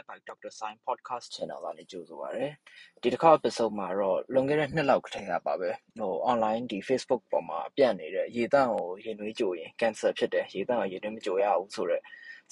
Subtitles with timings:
[0.00, 0.50] Led by Dr.
[0.58, 2.46] Sign Podcast Channel ကနေကြိုဆိုပါရစေ။
[3.02, 12.02] ဒီတစ်ခါ episode မှာတော့လွန်ခဲ့တဲ့နှစ်လောက်ကတည်းကပါပဲဟို online ဒီ Facebook ပေါ်မှာပြန့်နေတဲ့ရေတန့်ကိုရေနွေးကြိုရင် cancer ဖြစ်တယ်ရေတန့်ကိုရေနွေးမကြိုရဘူးဆိုတော့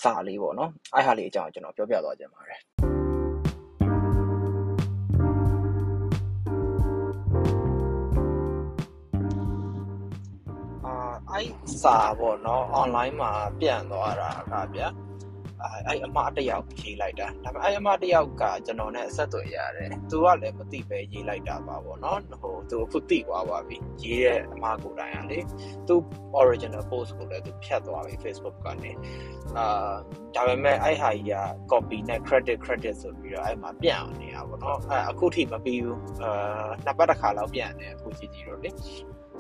[0.03, 2.61] စာလေးပေါ့နော်။အဲ့ဟာလေးအကြောင်းကျွန်တော်ပြောပြသွားကြပါမယ်။
[11.33, 11.51] အဲ့
[11.83, 15.08] စာပေါ့နော် online မှာပြန့်သွားတာကဗျာ
[15.87, 25.39] အဲ့အမတယောက်ရေးလိုက်တာဒါပေမဲ့အဲ့အမတယောက်ကကျွန်တော်နဲ့အဆက်အသွယ်ရတယ်သူကလည်းမသိပဲရေးလိုက်တာပါပေါ့နော်ဟိုသူအခုသိသွားပါပြီရေးတဲ့အမကိုတိုင်ရလေ
[25.89, 25.95] သူ
[26.41, 28.93] original post ကိုလည်းသူဖြတ်သွားပြီ Facebook ကနေ
[29.57, 29.93] အာ
[30.35, 31.35] ဒါပေမဲ့အဲ့ဟာကြီးက
[31.71, 36.31] copy နဲ့ credit credit ဆိုပြီးတော့အဲ့မှာပြန့်အောင်နေတာပေါ့နော်အဲ့အခုထိမပြီးဘူးအာ
[36.85, 38.71] နှစ်ပတ်တစ်ခါလောက်ပြန့်တယ်အခုကြည့်ကြည့်တော့လေ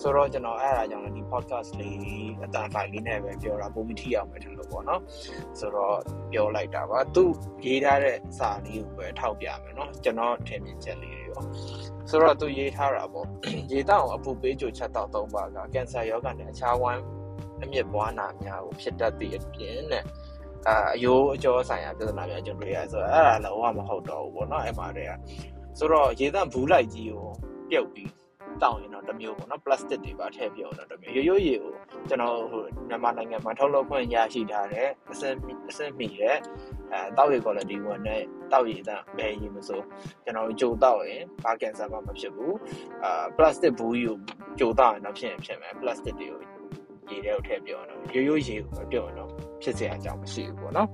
[0.02, 1.98] ဆိုတော့ကျွန်တော်အဲ့အရာကြောင့်လည်းဒီ podcast လေး
[2.44, 5.00] အတန်ဖိုင်လေးနဲ့ပဲပြောတာပုံမထီအောင်ပဲထင်လို့ပေါ့နော်
[5.58, 5.96] ဆိုတော့
[6.32, 7.24] ပြောလိုက်တာပါသူ
[7.64, 11.42] ရေးထားတဲ့စာလေးကိုပဲထောက်ပြမယ်နော်ကျွန်တော်ထင်မြင်ချက်လေးတွေရော
[12.08, 13.26] ဆိုတော့သူရေးထားတာပေါ့
[13.72, 17.02] ရေတောင်အပူပေးကြိုချက်တော့သုံးပါကကင်ဆာယောဂနဲ့အခြားဝမ်း
[17.62, 20.04] အမြင့်ပွားနာများကိုဖြစ်တတ်သည့်အပြင်နဲ့
[20.68, 25.12] အာအယိုးအကျော်ဆိုင်ရာပြဿနာများကျွန်တော်ရဆိုတော့အဲ့ဒါလည်းဟောမဟုတ်တော့ဘူးပေါ့နော်အဲ့မှာတည်းက
[25.78, 27.26] ဆိုတော့ရေတန့်ဘူးလိုက်ကြီးကို
[27.70, 28.10] ပြုတ်ပြီး
[28.62, 31.72] တောင်ရင်တော့တစ်မျိုးပေါ့နော် plastic တွေပါထည့်ပြအောင်တော့တစ်မျိုးရိုးရိုးရေကို
[32.08, 35.34] ကျွန်တော်ဟိုမြန်မာနိုင်ငံမှာထုတ်လုပ်ခွင့်ရရှိထားတဲ့အစင်
[35.70, 36.36] အစင်မီရဲ့
[36.92, 39.80] အဲတောက်ရည် quality ဝင်တဲ့တောက်ရည်အတန်းဘယ်ရည်မဆို
[40.24, 42.56] ကျွန်တော်တို့ကြိုတောက်ရင်ဘာကင်ဆာမှမဖြစ်ဘူး
[43.04, 44.16] အာ plastic ဘူးကြီးကို
[44.58, 46.40] ကြိုတောက်ရင်တော့ဖြစ်ရင်ဖြစ်မယ် plastic တွေကို
[47.10, 49.30] ရေထဲကိုထည့်ပြအောင်တော့ရိုးရိုးရေကိုတော့ပြအောင်တော့
[49.62, 50.88] ဖြစ်စရာအကြောင်းမရှိဘူးပေါ့နော်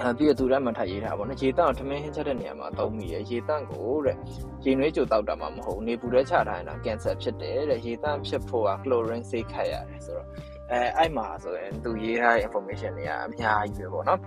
[0.00, 4.16] အဲပြီးတော့သူလည်းမထရေးထားပါဘောနော်ရေတန့်ကိုထမင်းဟင်းချက်တဲ့နေရာမှာသုံးမိရရေတန့်ကိုတဲ့
[4.64, 10.28] ရေနွေးကြိုတောက်တာမှမဟုတ်နေပူတဲ့ချထားရင်တော့ကင်ဆာဖြစ်တယ်တဲ့ရေတန့်ဖြစ်ဖို့ကကလိုရင်းဆေးခတ်ရတယ်ဆိုတော့
[10.70, 14.20] အဲအဲ့မှာဆိုရင်သူရေးထားတဲ့ information တွေကအများကြီးပဲပေါ့နော်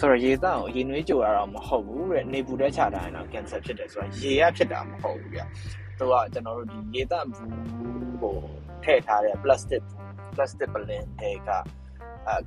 [0.00, 5.40] ဆိုတော့ရေတန့်ကိုရေနွေးကြိုရတော့မဟုတ်ဘူးတဲ့နေပူတဲ့ချထားရင်တော့ကင်ဆာဖြစ်တယ်ဆိုတော့ရေရဖြစ်တာမဟုတ်ဘူးဗျ
[5.98, 7.52] သူကကျွန်တော်တို့ဒီရေတန့်ဘူး
[8.22, 8.36] ကို
[8.84, 9.82] ထည့်ထားတဲ့ plastic
[10.34, 11.58] plastic balloon တွေကအဲ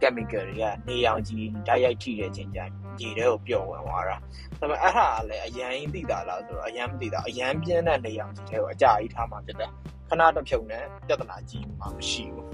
[0.01, 2.59] chemical တွေကနေရောင်ကြီးဓာတ်ရိုက်ထိတဲ့ချိန်ကျ
[3.01, 4.19] ရေထဲကိုပျော်ဝင်သွားတာဒါ
[4.59, 9.71] ပေမဲ့အဲ့ဟာလည်းအရန်သိတာလားဆိုတော့အရန်မသိတာအရန်ပြင်းတဲ့နေရောင်ကြီးထဲကိုအကြာကြီးထားမှဖြစ်တယ်
[10.09, 12.47] ခဏတစ်ဖြုံနဲ့ပြဿနာကြီးမှမရှိဘူး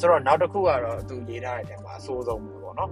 [0.00, 2.90] ဆိုတော့နောက်တစ်ခုကတော့သူရေးထားတဲ့အထက်မှာအဆိုးဆုံးပဲပေါ့နော်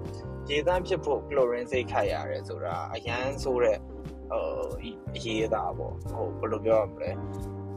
[0.51, 3.79] ရေသန့်ဖြစ်ဖို့ chlorine စိတ်ခိုက်ရတယ်ဆိုတာအရန်ဆိုးတဲ့
[4.31, 4.43] ဟို
[5.17, 7.11] အရေးသားပေါ့ဟိုဘယ်လိုပြောရမလဲ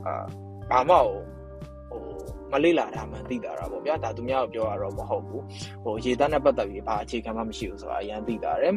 [0.06, 0.24] အာ
[0.70, 1.31] ဘာမှဟို
[2.52, 5.44] မလေးလာတာမှသိတာတာပေါ့ဗျာဒါသူများကိုပြောရတော့မဟုတ်ဘူး
[5.84, 8.76] ဟိုရေတန်းနဲ့ပတ်သက်ပြီးဘာအခြေခံမှမရှိဘူးဆိုတာအရင်သိတာတယ်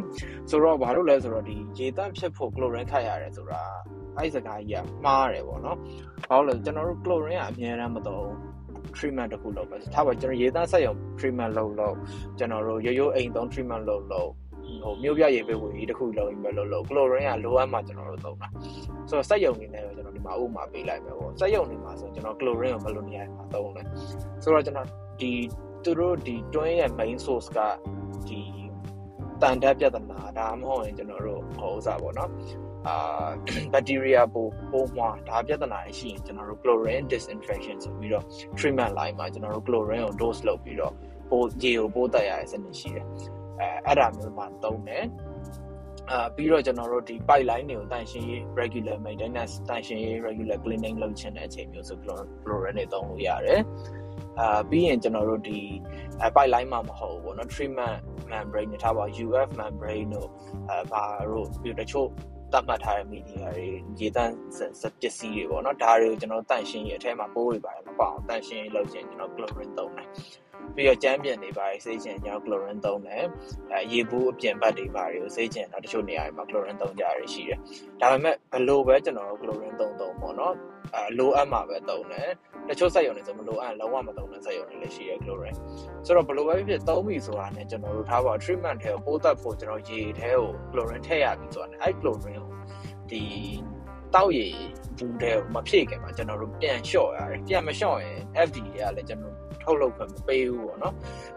[0.50, 3.62] ဆိုတော့ဘာလို့လဲဆိုတော့ဒီရေတန်းဖြစ်ဖို့ chlorine ခတ်ရတယ်ဆိုတာ
[4.16, 5.78] အဲ့စကားကြီးကမှားတယ်ပေါ့နော်
[6.28, 8.24] ဘာလို့လဲကျွန်တော်တို့ chlorine ကအများအားမသုံး
[8.96, 11.94] treatment တခုလုပ်ပဲထားပါကျွန်တော်ရေသားဆက်ရုံ treatment လုပ်လို့
[12.38, 14.30] ကျွန်တော်တို့ရိုးရိုးအိမ်သုံး treatment လုပ်လို့
[14.82, 18.48] ဟိုမျိုးပြရေပေးဝင်ကြီးတခုလုံးပဲလို့လို့ chlorine ကလိုအပ်မှကျွန်တော်တို့သုံးတာ
[19.08, 23.82] ဆိုတော့စက်ရုံနေနဲ့ပဲကျွန်တော်ဒီမှာဥမာပေးလိုက်မယ်ပေါ့စက်ရုံနေမှာဆိုကျွန်တော် chlorine ကိုဘယ်လိုနေရာမှာသုံးလဲ
[24.42, 24.88] ဆိုတော့ကျွန်တော်
[25.20, 25.32] ဒီ
[25.84, 27.58] သူတို့ဒီ twin ရဲ့ main source က
[28.28, 28.40] ဒီ
[29.42, 32.30] တန်တက်ပြဿနာဒါမှမဟုတ်ရင်ကျွန်တော်တို့ဟိုဥစားပေါ့နော်
[32.88, 32.96] အာ
[33.72, 38.24] ဘက်တီးရီးယားပိုးပိုးမွားဒါပြဿနာရှိရင်ကျွန်တော်တို့ chlorine disinfection ဆိုပြီးတော့
[38.58, 40.94] treatment line မှာကျွန်တော်တို့ chlorine ကို dose လုပ်ပြီးတော့
[41.30, 43.06] ပိုးရေကိုပိုးတက်ရတဲ့စနစ်ရှိတယ်
[43.59, 45.05] အဲအဲ့ဒါမျိုးမှသုံးတယ်
[46.11, 51.97] အာပြီးတော့ကျွန်တော်တို့ဒီ pipeline တွေကိုတန်ရှင်းရေး regular maintenance တန်ရှင်းရေး regular cleaning လုပ်ချင်တဲ့အချိန်မျိုးဆို
[52.43, 53.61] chlorine တွေသုံးလို့ရတယ်
[54.39, 55.59] အာပြီးရင်ကျွန်တော်တို့ဒီ
[56.35, 57.97] pipeline မှာမဟုတ်ဘူးเนาะ treatment
[58.31, 60.29] membrane တွေထားပါ UF membrane တို့
[60.69, 62.07] အဲဘာတို့ပြီးတချို့
[62.53, 63.67] သတ်မှတ်ထားတဲ့မီဒီယာတွေ
[63.99, 64.35] ရေတန်း
[65.01, 70.07] ပစ္စည်းတွေပေါ့နော်ဒါတွေကိုကျွန်တော်တန့်ရှင်းရေးအထဲမှာပိုးတွေပါတယ်မပေါ့အောင်တန့်ရှင်းရေးလုပ်ချင်ကျွန်တော် chlorine သုံးတယ်
[70.74, 73.24] ပြီးတော့ကျမ်းပြန်တွေပါတယ်စေးချင်ကျွန်တော် chlorine သုံးတယ်
[73.72, 77.58] အဲရေဘူးအပြင်ဘက်တွေပါတယ်ကိုစေးချင်တော့တချို့နေရာတွေမှာ chlorine သုံးကြရရှိတယ်
[78.00, 80.54] ဒါပေမဲ့ဘလို့ပဲကျွန်တော် chlorine သုံးသုံးပေါ့နော်
[80.94, 82.28] အဲလိုအပ်မှာပဲသုံးတယ်
[82.68, 85.58] တချို့စက်ရုံတွေဆိုမလိုအပ်လုံးဝမသုံးတဲ့စက်ရုံတွေလည်းရှိတယ် chlorine
[86.06, 92.48] ဆိုတော့ဘလို့ပဲဖြစ်သုံးပြီဆိုတာနဲ့ကျွန်တော်တို့ထားပါ treatment ထဲကိုပိုးသက်ဖို့ကျွန်တော်ရေထဲကို chlorine ထည့်ရပြီဆိုတာနဲ့အဲ့ chlorine ကို
[93.10, 93.22] ဒီ
[94.14, 94.56] တောက်ရည်
[94.98, 98.18] ဘူးတဲ့မဖြည့်ခင်မှာကျွန်တော်တို့ပြန်လျှော့ရတယ်ပြန်မလျှော့ရင်
[98.48, 100.94] FDA ကလည်းကျွန်တော် ထုတ်လုပ်ခွင့်မပေးဘူးပေါ့နော်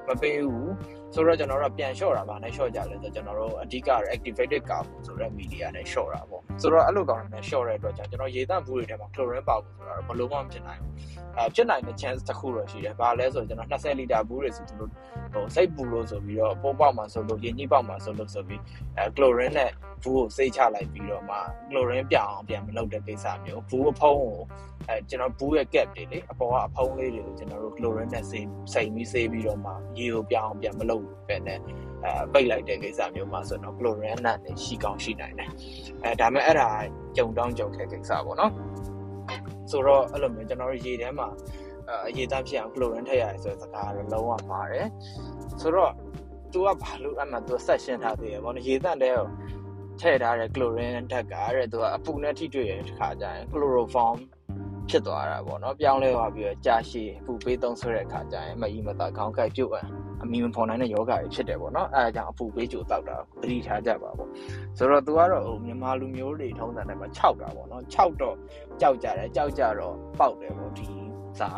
[0.07, 0.71] မပေးဘူး
[1.13, 10.93] ဆိုတော့ကျွန်တော်တို့ပြန်လျှော့တာပါနဲ့လျှော့ကြလဲဆိုကျွန်တော်တို့အဓိက activated carbon ဆိုတဲ့ media နဲ့လျှော့တာပေါ့ဆိုတော့အဲ့လိုကောင်နဲ့လျှော့တဲ့အတွက်ကြောင့်ကျွန်တော်ရေသန့်ဘူးတွေထဲမှာ chlorine ပေါဖို့ဆိုတာဘလို့မှမဖြစ်နိုင်ဘူး
[11.37, 14.91] အဲဖြစ်နိုင်တဲ့ chance တစ်ခုတော့ရှိတယ်ဘာလဲဆိုတော့ကျွန်တော်20လီတာဘူးတွေဆိုသူတို့
[15.33, 18.61] ဟိုစိတ်ပူလို့ဆိုပြီးတော့ပိုးပေါက်မှာဆိုလို့ရင်ကြီးပေါက်မှာဆိုလို့ဆိုပြီး
[18.97, 19.71] အဲကလိုရင်းနဲ့
[20.03, 21.35] ဘူးကိုစိတ်ချလိုက်ပြီးတော့မှ
[21.69, 24.37] ကလိုရင်းပြောင်းအောင်ပြန်မလုပ်တဲ့ကိစ္စမျိုးဘူးအဖုံးကို
[24.87, 35.51] အဲကျွန်တော်ဘူးရဲ့ gap တွေလေအပေါ်ကအဖုံးလေးတွေကိုကျွန်တော်တို့ကလိုရင်းနဲ့စိတ်စိတ်ပြီးဆေးပြီးတော့မှရေကိုပြောင်းအောင်ပြန်မလုပ်ပဲနဲ့အဲပိတ်လိုက်တဲ့ကိစ္စမျိုးမှာဆိုတော့ကလိုရင်းနဲ့ရှိကောင်းရှိနိုင်တယ်
[36.03, 36.69] အဲဒါမဲ့အဲ့ဒါ
[37.17, 38.51] ကြုံတောင်းကြုံခဲကိစ္စပေါ့နော်
[39.71, 41.27] ဆိုတော့အဲ့လိုမျိုးကျွန်တော်တို့ရေထဲမှာ
[42.07, 44.87] အရေးသားဖြစ်အောင် chlorine ထည့်ရတယ်ဆိုတဲ့စကားကတော့လုံးဝပါတယ်
[45.61, 45.93] ဆိုတော့
[46.51, 49.15] သူကဘာလို့အဲ့မှာသူဆက်ရှင်းထားသေးတယ်ဘောနော်ရေသန့်တဲ့
[50.01, 54.17] ထည့်ထားတဲ့ chlorine ဓာတ်ကတဲ့သူကအပူနဲ့ထိတွေ့ရတဲ့ခါကျရင် chloroform
[54.89, 59.71] ဖြစ်သွားတာပေါ့နော်ပြောင်းလဲသွားပြီးတော့ကြာရှည်ပူပေးသုံးဆွဲတဲ့အခါကျရင်မအီမသာခေါင်းကိုက်ပြုတ်
[60.23, 64.29] အမီမဖော်နိုင်တဲ့ယောဂတွေဖြစ်တယ်ပေါ့နော်အဲဒါကြောင့်အပူပေးကြိုတောက်တာသတိထားကြပါပေါ့
[64.77, 68.35] ဆိုတော့ तू ကတော့ဟိုမြန်မာလူမျိုးတွေထုံးစံတိုင်းမှာခြောက်တာပေါ့နော်ခြောက်တော့
[68.81, 71.06] ကြောက်ကြတယ်ကြောက်ကြတော့ပေါက်တယ်ပေါ့ဒီ
[71.39, 71.49] စာ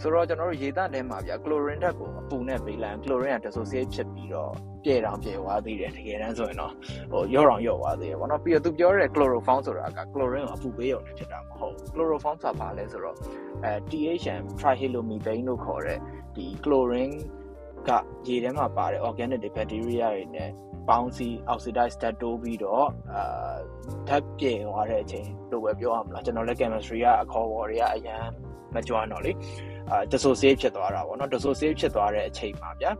[0.00, 4.52] ဆိုတော့ကျွန်တော်တို့ရေသန့်ထဲမှာဗျာကလိုရင်းဓာတ်ကိုအပူနဲ့ပေးလိုက်ကလိုရင်းက dissociate ဖြစ်ပြီးတော့
[4.84, 6.72] ပြည့်တောင်ပြည့်သွားသေးတယ်တကယ်တမ်းဆိုရင်တော့
[7.10, 13.16] ဟိုရော့အောင်ရော့သွားသေးတယ်ပေါ့နော်ပြီးတော့သူပြောတဲ့ chloroform ဆိုတာက chlorine ကိုအပူပေးရုံနဲ့ဖြစ်တာမဟုတ် chloroform ဆိုတာဘာလဲဆိုတော့
[13.64, 15.98] အဲ THM trihalomethane လို့ခေါ်တဲ့
[16.36, 17.16] ဒီ chlorine
[17.88, 17.90] က
[18.26, 20.50] ရေထဲမှာပါတဲ့ organic တွေ bacteria တွေနဲ့
[20.88, 23.22] ပေါင်းစည်း oxidize ဓာတ်တိုးပြီးတော့အာ
[24.08, 28.24] ဓာတ်ပြေသွားတဲ့အချိန်လို့ပဲပြောရမလားကျွန်တော်လည်း chemistry ကအခေါ်အဝေါ်တွေကအရန်
[28.74, 29.32] မကြွားတော့လေ
[29.90, 32.90] အာ dissociate ဖြစ်သွားတာပေါ့နော် dissociate ဖြစ်သွားတဲ့အချိန်မှာဗျာ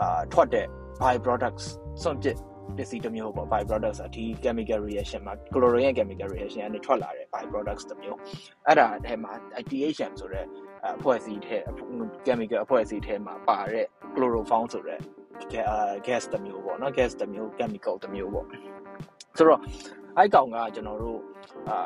[0.00, 0.66] အာထွက်တဲ့
[1.02, 1.66] by products
[2.02, 2.36] စွန့်ပစ်
[2.76, 8.18] ပစ္စည်းတစ်မျိုးပေါ့ by products အဒီ chemical reaction မှာ chlorine ရဲ့ chemical reaction ကနေထွက်လာတဲ့ by products တစ်မျိုး
[8.66, 9.32] အဲ့ဒါအထဲမှာ
[9.68, 10.46] THM ဆိုတဲ့
[10.96, 11.58] အဖွဲ့အစည်းထဲ
[12.26, 14.99] chemical အဖွဲ့အစည်းထဲမှာပါတဲ့ chloroform ဆိုတဲ့
[16.07, 18.45] gas တစ်မျိုးပေါ့နော် gas တစ်မျိုး chemical တစ်မျိုးပေါ့
[19.37, 19.61] ဆိုတော့
[20.17, 21.19] အဲ့ကောင်ကကျွန်တော်တို့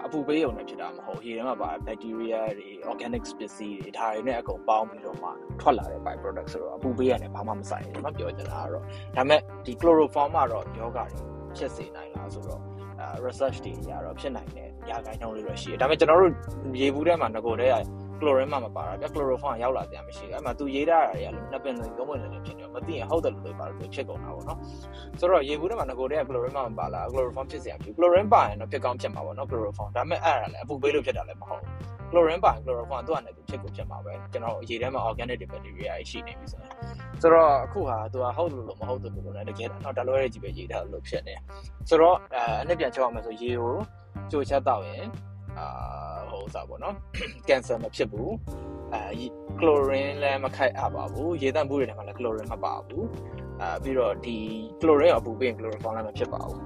[0.05, 5.29] အပူပေးရုံနဲ့ဖြစ်တာမဟုတ်ရေထဲမှာပါ bacteria တွေ organic ပစ္စည်းတွေဒါတွေနဲ့အကုန်ပေါင်းပြီးတော့မှ
[5.61, 8.83] ထွက်လာတဲ့ by product ဆိုတော့အပူပေးရတယ်ဘာမှမဆိုင်ဘူးเนาะပြောချင်တာကတော့
[9.15, 11.05] ဒါမဲ့ဒီ chloroform ကတော့ယောဂတွေ
[11.57, 12.61] ဖြစ်စေနိုင်လားဆိုတော့
[13.25, 16.33] research တွေအရတော့ဖြစ်နိုင်တဲ့ရာဂိုင်းနှုန်းလေးတော့ရှိတယ်ဒါပေမဲ့ကျွန်တော်တို့
[16.81, 17.75] ရေဘူးထဲမှာငကိုတည်းက
[18.20, 24.58] chlorine မှမပါတာဗျ chloroform ရောက်လာပြန်မရှိဘူးအဲ့မှာသူရေးထားတာတွေကလို့နှစ်ပင်လုံးသုံးပင်လုံးဖြစ်နေတော့မသိရင်ဟုတ်တယ်လို့ပဲပါလို့ဖြစ်ကုန်တာပေါ့နော်
[25.20, 31.72] ဆိုတော့ရေဘူးထဲမှာငကိုတဲ့ chlorine မှမပါလား chloroform ဖြစ်စရာဖြစ် chlorine ပါရင်တော့ဖြစ်ကောင်းဖြစ်မှာပေါ့နော် chloroform ဒါပေမဲ့အဲ့ဒါလည်းအပူပေးလို့ဖြစ်တာလည်းမဟုတ်ဘူး
[32.10, 36.72] chlorine ပါ chloroform သူ့အနေနဲ့ဖြစ်ကိုဖြစ်မှာပဲကျွန်တော်ရေထဲမှာ organic တွေ bacteria ရှိနေပြီဆိုတော့
[37.22, 41.34] ဆိုတော့အခုဟာသူကဟုတ်လို့လို့မဟုတ်လို့လို့လည်းတကယ်တော့ဒါလိုရဲကြီးပဲရေးထားလို့ဖြစ်နေ
[41.88, 43.74] ဆိုတော့အဲအနှစ်ပြန်ချောက်အောင်မယ်ဆိုရေကို
[44.30, 45.04] ကြိုချက်တော့ရင်
[45.58, 45.68] အာ
[46.30, 46.94] ဟိုစားပေါ့နော်
[47.48, 48.32] ကင်ဆာမဖြစ်ဘူး
[48.94, 49.24] အဲ
[49.60, 53.04] ကလိုရင်းလည်းမခိုက်အပ်ပါဘူးရေသန့်ဘူးတွေထဲမှာလည်းကလိုရင်းမပါဘူး
[53.60, 54.36] အဲပြီးတော့ဒီ
[54.82, 56.60] ကလိုရင်းအပူပေးရင်ကလိုရင်းဖောင်းလည်းမဖြစ်ပါဘူး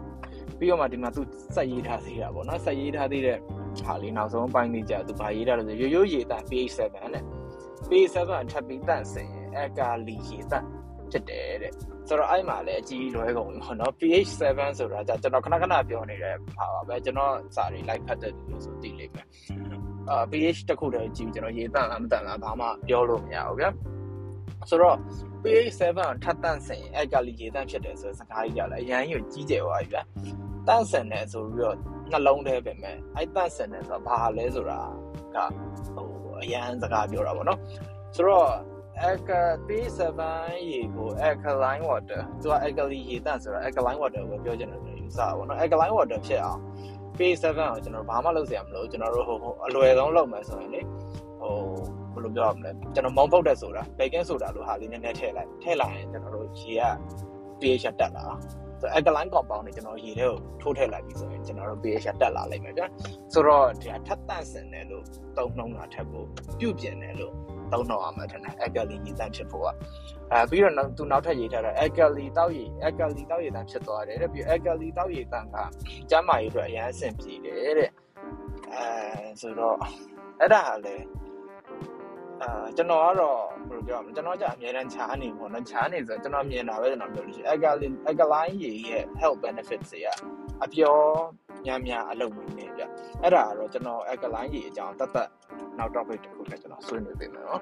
[0.58, 1.22] ပြီးတော့မှဒီမှာသူ
[1.54, 3.38] စက်ရေးထားသေးတာပေါ့နော်စက်ရေးထားသေးတဲ့
[3.86, 7.24] ဟာလေးနောက်ဆုံးပိုင်းလေးကြာသူဗာရေးထားလို့ဆိုရိုးရိုးရေသန့် pH 7နဲ့
[7.88, 10.66] pH 7အထပ်ပြီးတန့်စင်ရင်အကာလီရေသန့်
[11.12, 11.72] ဖြစ်တယ်တဲ့
[12.08, 19.26] ဆိုတော့အဲ့မှာလည်းအကြီးလွဲကုန်ပြီပေါ့နော် pH 7 ဆိုတာじゃကျွန်တော်ခဏခဏပြောနေတဲ့ဟာပါပဲကျွန်တော်စာတွေ like ဖတ်တဲ့လူလို့ဆိုသိလိမ့်မယ်
[20.10, 23.70] အာ pH တစ်ခုတည်းကြည့်ကျွန်တော်ရေတန့်လားမတန့်လားဘာမှပြောလို့မရဘူးဗျာ
[24.68, 24.96] ဆိုတော့
[25.42, 30.02] pH 7ထပ်တန့်စင်အဲ့ကလေးရေတန့်ဖြစ်တယ်ဆိုတဲ့စကားကြီးကြလည်းအရန်ကြီးကြီးကျယ်သွားပြီဗျာ
[30.68, 31.76] တန့်စင်တယ်ဆိုပြီးတော့
[32.10, 34.80] နှလုံးထဲပဲမဲ့အဲ့တန့်စင်တယ်ဆိုတာဘာလဲဆိုတာ
[35.34, 35.36] က
[35.94, 36.08] ဟို
[36.42, 37.58] အရန်စကားပြောတာပေါ့နော်
[38.16, 38.48] ဆိုတော့
[39.02, 40.00] Alka P7
[40.70, 46.60] ရေကို alkaline water သူက alkali ရေတန့်ဆိုတော့ alkaline water ကိုပြောချင်တယ်ယူဆတာပေါ့နော် alkaline water ဖြစ်အောင်
[47.18, 50.80] P7 ကိုကျွန်တော်ဘာမှလုပ်စရာမလိုကျွန်တော်တို့ဟိုအလွယ်ဆုံးလုပ်မယ်ဆိုရင်လေ
[51.40, 51.54] ဟို
[52.12, 56.82] ဘယ်လိုပြောရမလဲကျွန်တော်မုံပုတ်တဲ့ဆိုတာ baking soda လို့ဟာလေးနည်းနည်းထည့်လိုက်ထည့်လိုက်ရင်ကျွန်တော်တို့ရေက
[57.60, 58.24] pH တက်လာ
[58.80, 62.86] ဆို alkaline compound တွေကျွန်တော်ရေထဲကိုထိုးထည့်လိုက်ပြီဆိုရင်ကျွန်တော်တို့ pH တက်လာလိမ့်မယ်ဗျာ
[63.32, 65.04] ဆိုတော့ဒီထပ်တန့်စင်တယ်လို့
[65.36, 66.24] သုံးနှုံးတာထက်ကို
[66.58, 67.34] ပြုတ်ပြင်းတယ်လို့
[67.74, 69.68] သုံးတော့အောင်မယ်ထင်တယ် alkali ရေတန့်ဖြစ်ဖို့က
[70.32, 75.56] အဲပြီးတော့သူနောက်ထပ်ရေးထားတာ alkali တောက်ရည် alkali တောက်ရည်တန့်ဖြစ်သွားတယ်တဲ့ပြီး alkali တောက်ရည်တန့်က
[76.10, 77.90] ကျန်းမာရေးအတွက်အရင်အဆင်ပြေတယ်တဲ့
[78.72, 78.84] အဲ
[79.40, 79.76] ဆိုတော့
[80.40, 80.96] အဲ့ဒါဟာလေ
[82.42, 90.08] အာကျွန်တော်ကတော့ဘယ်လိုပြောရမလဲကျွန်တော်ကြာအများတန်းချားနေပေါ့နော်ချားနေဆိုကျွန်တော်မြင်တာပဲကျွန်တော်ပြောလို့ရှိရင် alkaline alkaline ရေရဲ့ health benefits တွေက
[90.64, 90.96] အပြော
[91.64, 92.82] များများအလုပ်နေနေပြ
[93.22, 95.28] အဲ့ဒါကတော့ကျွန်တော် alkaline ရေအကြောင်းတတ်တတ်
[95.78, 97.60] နောက် topic တစ်ခုနဲ့ကျွန်တော်ဆွေးနွေးပေးမယ်နော်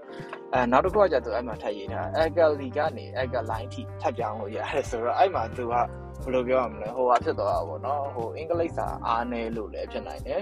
[0.53, 5.87] အဲနောက်တစ်ခုကကျတော့အဲ့မှာထပ်ရေးထား alkali ကနေ alkaline ထိထပ်ပြောင်းလို့ရတယ်ဆိုတော့အဲ့မှာသူကဘယ်
[6.35, 10.41] လိုပြောရမလဲဟိုဟာဖြစ်သွားတာပေါ့နော်ဟိုအင်္ဂလိပ်စာအားနည်းလို့လည်းဖြစ်နိုင်တယ်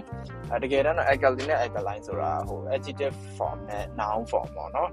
[0.53, 4.91] အဲတကယ်တော့ alkali နဲ့ alkaline ဆိုတာဟို adjective form နဲ့ noun form ပေါ့နော်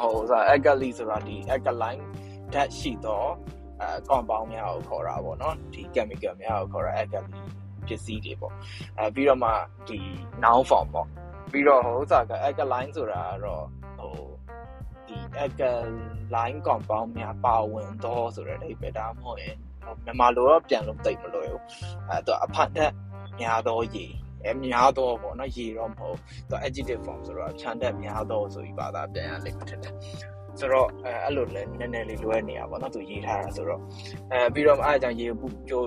[0.00, 2.02] ဟိုဆို alkali ဆိုတာဒီ alkaline
[2.54, 3.30] ဓာတ်ရှိတော့
[3.80, 7.40] အဲ compound များကိုခေါ်တာပေါ့နော်ဒီ chemical များကိုခေါ်တာ alkali
[7.86, 8.54] ပစ္စည်းတွေပေါ့
[8.98, 9.50] အဲပြီးတော့မှ
[9.88, 9.98] ဒီ
[10.44, 11.08] noun form ပေါ့
[11.52, 13.66] ပြီးတော့ဟိုဥစားက alkaline ဆိုတာကတော့
[13.98, 14.14] ဟို
[15.08, 19.56] ဒီ alkaline compound များပါဝင်တော့ဆိုတဲ့အဓိပ္ပာယ်ဒါမှမဟုတ်ရင်
[20.04, 21.62] မြန်မာလိုတော့ပြန်လို့တိတ်မလွယ်ဘူး
[22.08, 22.92] အဲတော့အဖတ်တက်
[23.40, 24.06] များတော့ရေ
[24.44, 26.16] အဲများတော့ပေါ့နော်ရေတော့မဟုတ်
[26.48, 29.94] သူ adjective form ဆိုတော့ခြံတက်များတော့ဆိုပြီးပါတာပြန်ရလိမ့်မယ်ထင်တယ်
[30.58, 33.80] ဆိုတော့အဲအဲ့လိုလဲနည်းနည်းလေးလွဲနေရပါတော့သူရေးထားတာဆိုတော့
[34.32, 35.82] အဲပြီးတော့အဲ့အကြောင်းရေဘူးကြို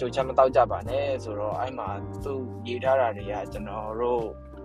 [0.00, 1.88] ြိုချမ်းမတော့ကြပါနဲ့ဆိုတော့အဲ့မှာ
[2.24, 2.32] သူ
[2.68, 4.24] ရေးထားတာတွေကကျွန်တော်တို့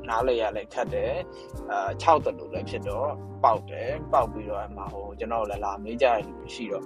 [0.10, 1.14] နားလေရလဲခတ်တယ်
[1.72, 3.10] အာ6တလူလည်းဖြစ်တော့
[3.44, 6.86] ပေါက်တယ်ပေါက်ပြီးတော့အမှဟိုကျွန်တော်လည်းလာမေးကြရလူရှိတော့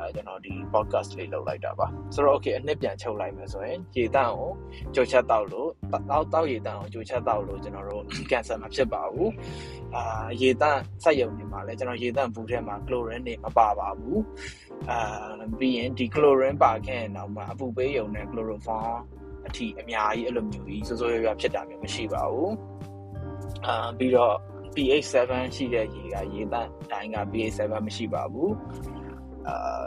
[0.00, 4.50] အဲကျွန်တော်ဒီ podcast လေးလုပ်လိုက်တာပါဆိုတော့ okay အနှစ်ပြန်ချုပ်လိုက်မယ်ဆိုရင်ရေတန့်ကို
[4.94, 5.70] ကြိုချက်တောက်လို့
[6.10, 9.30] တောက်တောက်ရေတန့်ကိုကြိုချက်တောက်လို့ကျွန်တော်တို့ cancer မဖြစ်ပါဘူး
[9.94, 14.20] အာရေတန့်စက်ရုံတွေမှာလည်းကျွန်တော်ရေတန့်ဘူးထဲမှာ chlorine တွေမပါပါဘူး
[14.90, 14.98] အာ
[15.58, 18.98] ပြီးရင်ဒီ chlorine ပါခဲ့ရင်တော့မှအပူပေးရုံနဲ့ chloroform
[19.46, 22.52] အထိအများကြီးအဲ့လိုမျိုးကြီးစိုးစိုးရွားရွားဖြစ်တာမျိုးမရှိပါဘူး
[23.66, 24.34] အာပြီးတော့
[24.74, 28.52] pH 7 ရှိတဲ့ရေကရေတန့်တိုင်းက pH 7 မရှိပါဘူး
[29.48, 29.84] အာ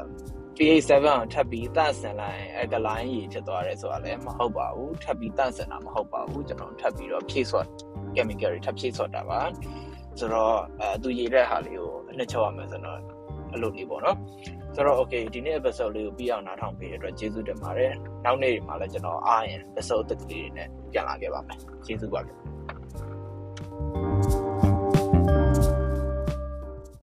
[0.55, 7.67] pH 7 ကိုထပ်ပြီးတန့်စင်လိုက်အကလိုင်းရေဖြစ်သွားတယ်ဆိုတာလည်းမဟုတ်ပါဘူးထပ်ပြီးတန့်စင်တာမဟုတ်ပါဘူးကျွန်တော်ထပ်ပြီးတော့ဖြည့်ဆွတ်
[8.15, 9.41] chemical တွေထပ်ဖြည့်ဆွတ်တာပါ
[10.19, 12.99] ဆိုတော့အဲသူရေတဲ့ဟာလေးကိုအနှစ်ချုပ်ရမယ်ဆိုတော့
[13.51, 14.17] အဲ့လိုလေးပေါ့နော်
[14.75, 17.93] ဆိုတော့ okay ဒီနေ့ episode လေးကိုပြီးအောင်နားထောင်ပေးတဲ့အတွက်ကျေးဇူးတင်ပါတယ်
[18.25, 22.31] နောက်နေ့တွေမှာလည်းကျွန်တော်အားရင် episode တစ်ကလေးတွေနဲ့ပြန်လာခဲ့ပါမယ်ကျေးဇူးပါဗျ